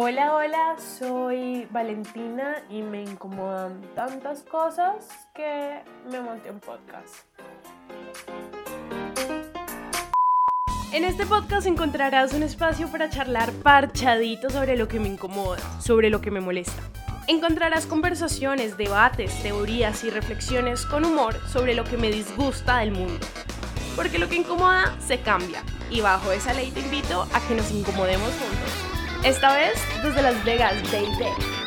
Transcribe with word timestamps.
Hola, 0.00 0.32
hola, 0.32 0.76
soy 0.78 1.66
Valentina 1.70 2.62
y 2.70 2.82
me 2.82 3.02
incomodan 3.02 3.82
tantas 3.96 4.42
cosas 4.42 5.08
que 5.34 5.82
me 6.10 6.20
monté 6.20 6.52
un 6.52 6.60
podcast. 6.60 7.24
En 10.92 11.04
este 11.04 11.26
podcast 11.26 11.66
encontrarás 11.66 12.32
un 12.32 12.42
espacio 12.42 12.88
para 12.88 13.10
charlar 13.10 13.52
parchadito 13.52 14.48
sobre 14.50 14.76
lo 14.76 14.88
que 14.88 15.00
me 15.00 15.08
incomoda, 15.08 15.58
sobre 15.80 16.10
lo 16.10 16.20
que 16.20 16.30
me 16.30 16.40
molesta. 16.40 16.82
Encontrarás 17.26 17.84
conversaciones, 17.84 18.78
debates, 18.78 19.42
teorías 19.42 20.02
y 20.04 20.10
reflexiones 20.10 20.86
con 20.86 21.04
humor 21.04 21.36
sobre 21.48 21.74
lo 21.74 21.84
que 21.84 21.98
me 21.98 22.10
disgusta 22.10 22.78
del 22.78 22.92
mundo. 22.92 23.26
Porque 23.98 24.20
lo 24.20 24.28
que 24.28 24.36
incomoda 24.36 24.96
se 25.04 25.18
cambia 25.18 25.64
y 25.90 26.00
bajo 26.02 26.30
esa 26.30 26.54
ley 26.54 26.70
te 26.70 26.78
invito 26.78 27.26
a 27.32 27.40
que 27.40 27.56
nos 27.56 27.68
incomodemos 27.72 28.30
juntos. 28.30 29.24
Esta 29.24 29.52
vez 29.52 29.74
desde 30.04 30.22
Las 30.22 30.44
Vegas, 30.44 30.80
baby. 30.92 31.57